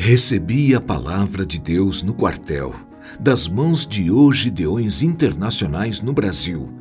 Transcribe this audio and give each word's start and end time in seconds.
Recebi 0.00 0.76
a 0.76 0.80
palavra 0.80 1.44
de 1.44 1.58
Deus 1.58 2.04
no 2.04 2.14
quartel, 2.14 2.72
das 3.18 3.48
mãos 3.48 3.84
de 3.84 4.12
Ogideões 4.12 5.02
Internacionais 5.02 6.00
no 6.00 6.12
Brasil, 6.12 6.72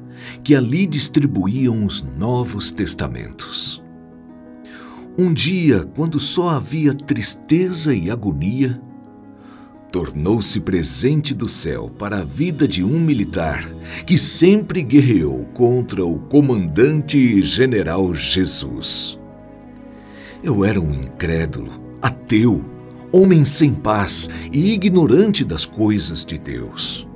que 0.43 0.53
ali 0.53 0.85
distribuíam 0.85 1.83
os 1.83 2.03
Novos 2.15 2.71
Testamentos. 2.71 3.83
Um 5.17 5.33
dia, 5.33 5.83
quando 5.95 6.19
só 6.19 6.49
havia 6.49 6.93
tristeza 6.93 7.91
e 7.91 8.11
agonia, 8.11 8.79
tornou-se 9.91 10.59
presente 10.59 11.33
do 11.33 11.47
céu 11.47 11.89
para 11.89 12.19
a 12.19 12.23
vida 12.23 12.67
de 12.67 12.83
um 12.83 12.99
militar 12.99 13.67
que 14.05 14.15
sempre 14.15 14.83
guerreou 14.83 15.45
contra 15.55 16.05
o 16.05 16.19
comandante 16.19 17.41
general 17.41 18.13
Jesus. 18.13 19.17
Eu 20.43 20.63
era 20.63 20.79
um 20.79 20.93
incrédulo, 20.93 21.71
ateu, 21.99 22.76
homem 23.11 23.45
sem 23.45 23.73
paz 23.73 24.29
e 24.51 24.73
ignorante 24.73 25.43
das 25.43 25.65
coisas 25.65 26.25
de 26.25 26.37
Deus. 26.37 27.07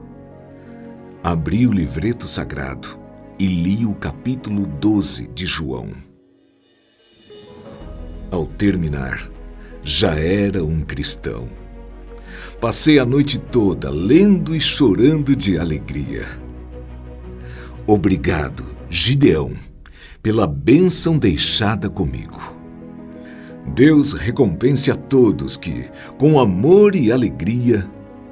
Abri 1.23 1.67
o 1.67 1.71
livreto 1.71 2.27
sagrado 2.27 2.99
e 3.37 3.45
li 3.45 3.85
o 3.85 3.93
capítulo 3.93 4.65
12 4.65 5.27
de 5.27 5.45
João. 5.45 5.89
Ao 8.31 8.45
terminar, 8.45 9.29
já 9.83 10.15
era 10.15 10.63
um 10.63 10.81
cristão. 10.81 11.49
Passei 12.59 12.97
a 12.97 13.05
noite 13.05 13.37
toda 13.37 13.89
lendo 13.89 14.55
e 14.55 14.61
chorando 14.61 15.35
de 15.35 15.57
alegria. 15.57 16.25
Obrigado, 17.85 18.63
Gideão, 18.89 19.53
pela 20.23 20.47
bênção 20.47 21.17
deixada 21.17 21.89
comigo. 21.89 22.60
Deus 23.67 24.13
recompense 24.13 24.91
a 24.91 24.95
todos 24.95 25.55
que, 25.55 25.89
com 26.17 26.39
amor 26.39 26.95
e 26.95 27.11
alegria, 27.11 27.87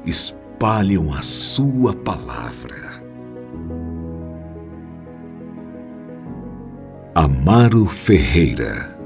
espalham 0.05 1.13
a 1.13 1.21
sua 1.21 1.93
palavra. 1.93 2.89
Amaro 7.15 7.85
Ferreira 7.85 8.98